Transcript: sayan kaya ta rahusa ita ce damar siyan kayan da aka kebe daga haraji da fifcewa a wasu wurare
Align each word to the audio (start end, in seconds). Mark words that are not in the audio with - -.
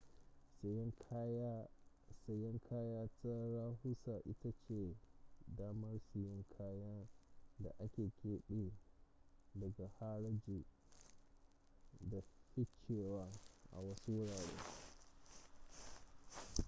sayan 0.61 0.91
kaya 2.69 3.05
ta 3.21 3.35
rahusa 3.55 4.15
ita 4.31 4.49
ce 4.65 4.81
damar 5.57 5.97
siyan 6.09 6.41
kayan 6.57 7.03
da 7.59 7.69
aka 7.85 8.05
kebe 8.21 8.63
daga 9.59 9.87
haraji 9.99 10.59
da 12.11 12.19
fifcewa 12.53 13.25
a 13.71 13.77
wasu 13.85 14.09
wurare 14.15 14.55